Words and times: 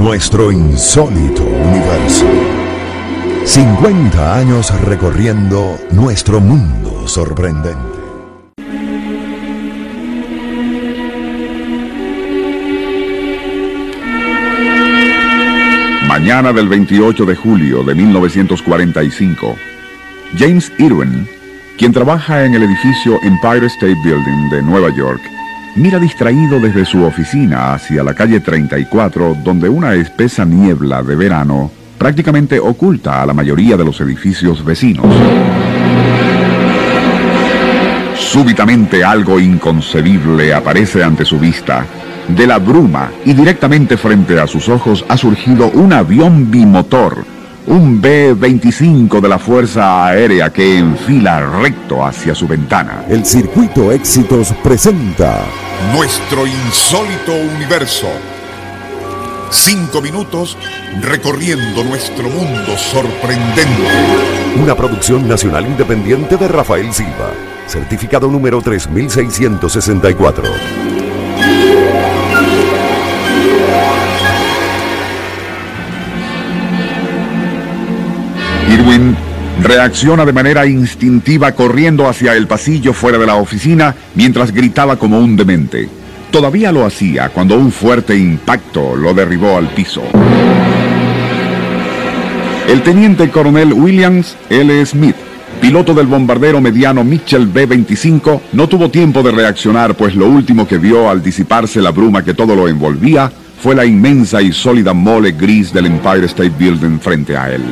Nuestro 0.00 0.50
insólito 0.50 1.42
universo. 1.44 2.24
50 3.44 4.34
años 4.34 4.72
recorriendo 4.86 5.78
nuestro 5.90 6.40
mundo 6.40 7.06
sorprendente. 7.06 7.98
Mañana 16.08 16.54
del 16.54 16.70
28 16.70 17.26
de 17.26 17.36
julio 17.36 17.84
de 17.84 17.94
1945, 17.94 19.54
James 20.38 20.72
Irwin, 20.78 21.28
quien 21.76 21.92
trabaja 21.92 22.46
en 22.46 22.54
el 22.54 22.62
edificio 22.62 23.18
Empire 23.22 23.66
State 23.66 23.98
Building 24.02 24.48
de 24.48 24.62
Nueva 24.62 24.88
York, 24.96 25.20
mira 25.76 25.98
distraído 25.98 26.60
desde 26.60 26.84
su 26.84 27.02
oficina 27.04 27.74
hacia 27.74 28.02
la 28.02 28.14
calle 28.14 28.40
34, 28.40 29.36
donde 29.42 29.68
una 29.68 29.94
espesa 29.94 30.44
niebla 30.44 31.02
de 31.02 31.16
verano 31.16 31.70
prácticamente 31.98 32.58
oculta 32.58 33.22
a 33.22 33.26
la 33.26 33.34
mayoría 33.34 33.76
de 33.76 33.84
los 33.84 34.00
edificios 34.00 34.64
vecinos. 34.64 35.06
Súbitamente 38.14 39.04
algo 39.04 39.40
inconcebible 39.40 40.54
aparece 40.54 41.02
ante 41.02 41.24
su 41.24 41.38
vista. 41.38 41.84
De 42.28 42.46
la 42.46 42.58
bruma 42.58 43.10
y 43.24 43.32
directamente 43.32 43.96
frente 43.96 44.38
a 44.38 44.46
sus 44.46 44.68
ojos 44.68 45.04
ha 45.08 45.16
surgido 45.16 45.70
un 45.72 45.92
avión 45.92 46.50
bimotor, 46.50 47.24
un 47.66 48.00
B-25 48.00 49.20
de 49.20 49.28
la 49.28 49.38
Fuerza 49.38 50.06
Aérea 50.06 50.50
que 50.50 50.78
enfila 50.78 51.40
recto 51.60 52.04
hacia 52.04 52.34
su 52.34 52.48
ventana. 52.48 53.04
El 53.08 53.24
Circuito 53.24 53.92
Éxitos 53.92 54.52
presenta 54.62 55.44
Nuestro 55.94 56.46
insólito 56.46 57.32
universo. 57.56 58.08
Cinco 59.50 60.00
minutos 60.00 60.56
recorriendo 61.00 61.82
nuestro 61.84 62.28
mundo 62.28 62.76
sorprendente. 62.76 63.66
una 64.62 64.74
producción 64.76 65.26
nacional 65.28 65.66
independiente 65.66 66.36
de 66.36 66.46
Rafael 66.48 66.92
Silva, 66.92 67.32
certificado 67.66 68.28
número 68.28 68.62
3664. 68.62 70.44
Irwin 78.70 79.16
reacciona 79.62 80.24
de 80.24 80.32
manera 80.32 80.64
instintiva 80.64 81.52
corriendo 81.52 82.08
hacia 82.08 82.34
el 82.34 82.46
pasillo 82.46 82.92
fuera 82.92 83.18
de 83.18 83.26
la 83.26 83.34
oficina 83.34 83.94
mientras 84.14 84.52
gritaba 84.52 84.96
como 84.96 85.18
un 85.18 85.36
demente. 85.36 85.88
Todavía 86.30 86.70
lo 86.70 86.86
hacía 86.86 87.30
cuando 87.30 87.56
un 87.56 87.72
fuerte 87.72 88.16
impacto 88.16 88.94
lo 88.94 89.12
derribó 89.12 89.56
al 89.56 89.68
piso. 89.70 90.02
El 92.68 92.82
teniente 92.82 93.28
coronel 93.30 93.72
Williams 93.72 94.36
L. 94.48 94.86
Smith, 94.86 95.16
piloto 95.60 95.92
del 95.92 96.06
bombardero 96.06 96.60
mediano 96.60 97.02
Mitchell 97.02 97.48
B-25, 97.48 98.40
no 98.52 98.68
tuvo 98.68 98.90
tiempo 98.90 99.24
de 99.24 99.32
reaccionar, 99.32 99.96
pues 99.96 100.14
lo 100.14 100.26
último 100.26 100.68
que 100.68 100.78
vio 100.78 101.10
al 101.10 101.20
disiparse 101.20 101.82
la 101.82 101.90
bruma 101.90 102.24
que 102.24 102.34
todo 102.34 102.54
lo 102.54 102.68
envolvía 102.68 103.32
fue 103.60 103.74
la 103.74 103.84
inmensa 103.84 104.40
y 104.40 104.52
sólida 104.52 104.94
mole 104.94 105.32
gris 105.32 105.72
del 105.72 105.86
Empire 105.86 106.26
State 106.26 106.52
Building 106.56 107.00
frente 107.00 107.36
a 107.36 107.52
él. 107.52 107.62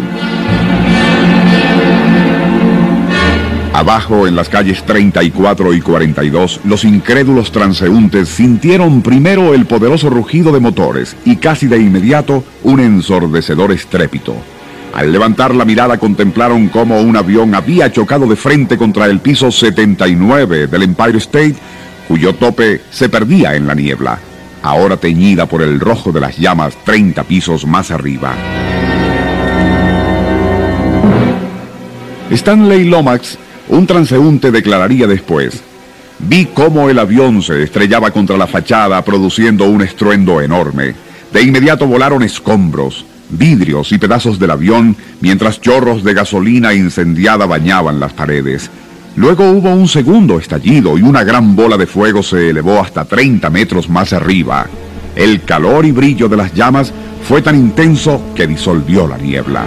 Abajo, 3.78 4.26
en 4.26 4.34
las 4.34 4.48
calles 4.48 4.84
34 4.84 5.72
y 5.72 5.80
42, 5.80 6.62
los 6.64 6.82
incrédulos 6.82 7.52
transeúntes 7.52 8.28
sintieron 8.28 9.02
primero 9.02 9.54
el 9.54 9.66
poderoso 9.66 10.10
rugido 10.10 10.50
de 10.50 10.58
motores 10.58 11.16
y 11.24 11.36
casi 11.36 11.68
de 11.68 11.78
inmediato 11.78 12.42
un 12.64 12.80
ensordecedor 12.80 13.70
estrépito. 13.70 14.34
Al 14.92 15.12
levantar 15.12 15.54
la 15.54 15.64
mirada 15.64 15.96
contemplaron 15.96 16.66
cómo 16.70 17.00
un 17.00 17.16
avión 17.16 17.54
había 17.54 17.92
chocado 17.92 18.26
de 18.26 18.34
frente 18.34 18.76
contra 18.76 19.06
el 19.06 19.20
piso 19.20 19.52
79 19.52 20.66
del 20.66 20.82
Empire 20.82 21.18
State, 21.18 21.54
cuyo 22.08 22.34
tope 22.34 22.80
se 22.90 23.08
perdía 23.08 23.54
en 23.54 23.68
la 23.68 23.76
niebla, 23.76 24.18
ahora 24.60 24.96
teñida 24.96 25.46
por 25.46 25.62
el 25.62 25.78
rojo 25.78 26.10
de 26.10 26.18
las 26.18 26.36
llamas 26.36 26.76
30 26.84 27.22
pisos 27.22 27.64
más 27.64 27.92
arriba. 27.92 28.34
Stanley 32.28 32.84
Lomax, 32.84 33.38
un 33.68 33.86
transeúnte, 33.86 34.50
declararía 34.50 35.06
después, 35.06 35.62
vi 36.18 36.46
cómo 36.46 36.90
el 36.90 36.98
avión 36.98 37.42
se 37.42 37.62
estrellaba 37.62 38.10
contra 38.10 38.36
la 38.36 38.46
fachada 38.46 39.02
produciendo 39.04 39.66
un 39.66 39.82
estruendo 39.82 40.40
enorme. 40.40 40.94
De 41.32 41.42
inmediato 41.42 41.86
volaron 41.86 42.22
escombros, 42.22 43.04
vidrios 43.30 43.92
y 43.92 43.98
pedazos 43.98 44.38
del 44.38 44.50
avión 44.50 44.96
mientras 45.20 45.60
chorros 45.60 46.02
de 46.02 46.14
gasolina 46.14 46.74
incendiada 46.74 47.46
bañaban 47.46 48.00
las 48.00 48.12
paredes. 48.12 48.70
Luego 49.16 49.50
hubo 49.50 49.70
un 49.70 49.88
segundo 49.88 50.38
estallido 50.38 50.96
y 50.96 51.02
una 51.02 51.24
gran 51.24 51.56
bola 51.56 51.76
de 51.76 51.86
fuego 51.86 52.22
se 52.22 52.50
elevó 52.50 52.80
hasta 52.80 53.04
30 53.04 53.50
metros 53.50 53.88
más 53.88 54.12
arriba. 54.12 54.66
El 55.16 55.42
calor 55.42 55.84
y 55.84 55.92
brillo 55.92 56.28
de 56.28 56.36
las 56.36 56.54
llamas 56.54 56.92
fue 57.26 57.42
tan 57.42 57.56
intenso 57.56 58.22
que 58.34 58.46
disolvió 58.46 59.08
la 59.08 59.18
niebla. 59.18 59.66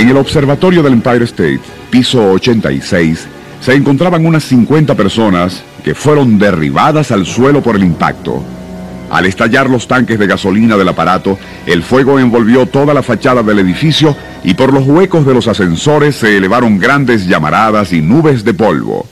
En 0.00 0.08
el 0.08 0.16
observatorio 0.16 0.82
del 0.82 0.94
Empire 0.94 1.26
State, 1.26 1.60
piso 1.90 2.32
86, 2.32 3.26
se 3.60 3.74
encontraban 3.74 4.24
unas 4.24 4.44
50 4.44 4.94
personas 4.94 5.62
que 5.84 5.94
fueron 5.94 6.38
derribadas 6.38 7.10
al 7.10 7.26
suelo 7.26 7.62
por 7.62 7.76
el 7.76 7.84
impacto. 7.84 8.42
Al 9.10 9.26
estallar 9.26 9.68
los 9.68 9.86
tanques 9.86 10.18
de 10.18 10.26
gasolina 10.26 10.78
del 10.78 10.88
aparato, 10.88 11.38
el 11.66 11.82
fuego 11.82 12.18
envolvió 12.18 12.64
toda 12.64 12.94
la 12.94 13.02
fachada 13.02 13.42
del 13.42 13.58
edificio 13.58 14.16
y 14.42 14.54
por 14.54 14.72
los 14.72 14.86
huecos 14.86 15.26
de 15.26 15.34
los 15.34 15.46
ascensores 15.48 16.16
se 16.16 16.34
elevaron 16.34 16.78
grandes 16.78 17.26
llamaradas 17.26 17.92
y 17.92 18.00
nubes 18.00 18.42
de 18.42 18.54
polvo. 18.54 19.06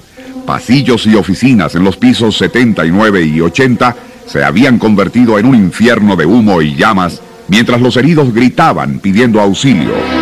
Pasillos 0.47 1.07
y 1.07 1.17
oficinas 1.17 1.75
en 1.75 1.85
los 1.85 1.99
pisos 1.99 2.39
79 2.39 3.27
y 3.27 3.43
80 3.43 3.95
se 4.25 4.43
habían 4.43 4.79
convertido 4.79 5.39
en 5.39 5.45
un 5.45 5.55
infierno 5.55 6.17
de 6.17 6.25
humo 6.25 6.63
y 6.63 6.77
llamas, 6.77 7.21
mientras 7.49 7.79
los 7.79 7.99
heridos 7.99 8.33
gritaban 8.33 9.01
pidiendo 9.01 9.39
auxilio. 9.39 10.18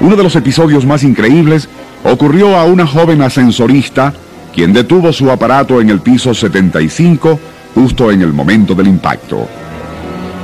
Uno 0.00 0.16
de 0.16 0.22
los 0.22 0.34
episodios 0.36 0.86
más 0.86 1.02
increíbles 1.02 1.68
ocurrió 2.04 2.56
a 2.56 2.64
una 2.64 2.86
joven 2.86 3.22
ascensorista 3.22 4.12
quien 4.54 4.72
detuvo 4.72 5.12
su 5.12 5.30
aparato 5.30 5.80
en 5.80 5.90
el 5.90 6.00
piso 6.00 6.34
75 6.34 7.38
justo 7.74 8.10
en 8.10 8.22
el 8.22 8.32
momento 8.32 8.74
del 8.74 8.88
impacto. 8.88 9.46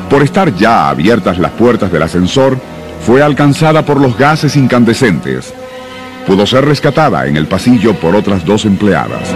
Por 0.09 0.23
estar 0.23 0.55
ya 0.55 0.89
abiertas 0.89 1.39
las 1.39 1.51
puertas 1.53 1.91
del 1.91 2.03
ascensor, 2.03 2.57
fue 3.05 3.23
alcanzada 3.23 3.85
por 3.85 4.01
los 4.01 4.17
gases 4.17 4.57
incandescentes. 4.57 5.53
Pudo 6.27 6.47
ser 6.47 6.65
rescatada 6.65 7.27
en 7.27 7.37
el 7.37 7.47
pasillo 7.47 7.95
por 7.95 8.15
otras 8.15 8.45
dos 8.45 8.65
empleadas. 8.65 9.33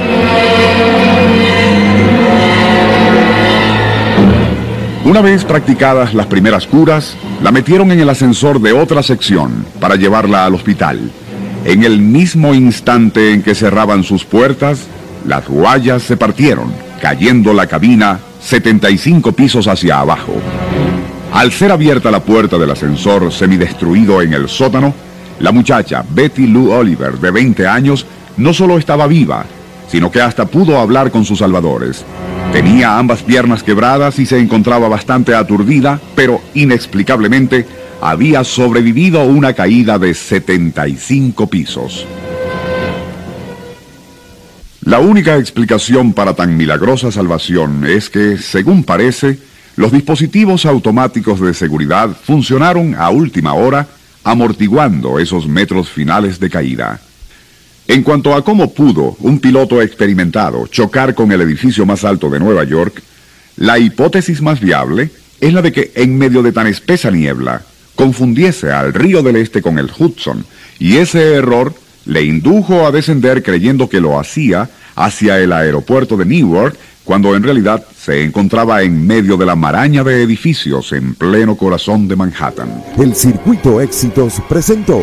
Una 5.03 5.22
vez 5.22 5.47
practicadas 5.47 6.12
las 6.12 6.27
primeras 6.27 6.66
curas, 6.66 7.16
la 7.43 7.50
metieron 7.50 7.91
en 7.91 8.00
el 8.00 8.11
ascensor 8.11 8.61
de 8.61 8.72
otra 8.72 9.03
sección 9.03 9.65
para 9.81 9.97
llevarla 9.97 10.44
al 10.44 10.55
hospital. 10.55 11.11
En 11.65 11.84
el 11.84 12.00
mismo 12.00 12.55
instante 12.55 13.33
en 13.33 13.43
que 13.43 13.55
cerraban 13.55 14.05
sus 14.05 14.27
puertas, 14.27 14.87
las 15.27 15.49
guayas 15.49 16.03
se 16.03 16.19
partieron, 16.19 16.71
cayendo 17.00 17.55
la 17.55 17.66
cabina 17.66 18.21
75 18.43 19.33
pisos 19.33 19.69
hacia 19.69 20.00
abajo. 20.00 20.34
Al 21.33 21.50
ser 21.50 21.72
abierta 21.72 22.10
la 22.10 22.21
puerta 22.21 22.59
del 22.59 22.71
ascensor 22.71 23.33
semidestruido 23.33 24.21
en 24.21 24.34
el 24.34 24.50
sótano, 24.50 24.93
la 25.39 25.50
muchacha 25.50 26.05
Betty 26.10 26.47
Lou 26.47 26.72
Oliver, 26.72 27.19
de 27.19 27.31
20 27.31 27.66
años, 27.66 28.05
no 28.37 28.53
solo 28.53 28.77
estaba 28.77 29.06
viva, 29.06 29.47
sino 29.89 30.10
que 30.10 30.21
hasta 30.21 30.44
pudo 30.44 30.78
hablar 30.78 31.10
con 31.10 31.25
sus 31.25 31.39
salvadores. 31.39 32.05
Tenía 32.53 32.99
ambas 32.99 33.22
piernas 33.22 33.62
quebradas 33.62 34.19
y 34.19 34.27
se 34.27 34.39
encontraba 34.39 34.89
bastante 34.89 35.36
aturdida, 35.36 36.01
pero 36.16 36.41
inexplicablemente 36.53 37.65
había 38.01 38.42
sobrevivido 38.42 39.24
una 39.24 39.53
caída 39.53 39.98
de 40.01 40.15
75 40.15 41.47
pisos. 41.47 42.07
La 44.83 44.98
única 44.98 45.36
explicación 45.36 46.13
para 46.13 46.34
tan 46.34 46.57
milagrosa 46.57 47.13
salvación 47.13 47.86
es 47.86 48.10
que, 48.10 48.36
según 48.39 48.83
parece, 48.83 49.39
los 49.77 49.92
dispositivos 49.92 50.66
automáticos 50.66 51.39
de 51.41 51.54
seguridad 51.54 52.10
funcionaron 52.24 52.97
a 52.97 53.10
última 53.10 53.54
hora, 53.54 53.86
amortiguando 54.24 55.21
esos 55.21 55.47
metros 55.47 55.89
finales 55.89 56.41
de 56.41 56.51
caída. 56.51 57.01
En 57.91 58.04
cuanto 58.04 58.34
a 58.37 58.45
cómo 58.45 58.72
pudo 58.72 59.16
un 59.19 59.41
piloto 59.41 59.83
experimentado 59.83 60.69
chocar 60.69 61.13
con 61.13 61.33
el 61.33 61.41
edificio 61.41 61.84
más 61.84 62.04
alto 62.04 62.31
de 62.31 62.39
Nueva 62.39 62.63
York, 62.63 63.03
la 63.57 63.81
hipótesis 63.81 64.41
más 64.41 64.60
viable 64.60 65.10
es 65.41 65.53
la 65.53 65.60
de 65.60 65.72
que 65.72 65.91
en 65.97 66.16
medio 66.16 66.41
de 66.45 66.53
tan 66.53 66.69
espesa 66.69 67.10
niebla 67.10 67.63
confundiese 67.97 68.71
al 68.71 68.95
río 68.95 69.25
del 69.25 69.34
Este 69.34 69.60
con 69.60 69.77
el 69.77 69.91
Hudson, 69.91 70.45
y 70.78 70.98
ese 70.98 71.34
error 71.34 71.75
le 72.04 72.22
indujo 72.22 72.87
a 72.87 72.92
descender 72.92 73.42
creyendo 73.42 73.89
que 73.89 74.01
lo 74.01 74.21
hacía 74.21 74.71
hacia 74.95 75.41
el 75.41 75.53
aeropuerto 75.53 76.16
de 76.16 76.27
Newark, 76.27 76.78
cuando 77.03 77.34
en 77.34 77.43
realidad 77.43 77.84
se 78.01 78.22
encontraba 78.22 78.84
en 78.84 79.04
medio 79.04 79.36
de 79.36 79.47
la 79.47 79.57
maraña 79.57 80.04
de 80.04 80.22
edificios 80.22 80.93
en 80.93 81.16
pleno 81.16 81.57
corazón 81.57 82.07
de 82.07 82.15
Manhattan. 82.15 82.84
El 82.97 83.16
Circuito 83.16 83.81
Éxitos 83.81 84.34
presentó 84.48 85.03